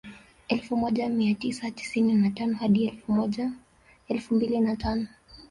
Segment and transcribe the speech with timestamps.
[0.47, 2.87] Elfu moja mia tisa tisini na tano hadi
[4.13, 5.07] elfu mbili na tano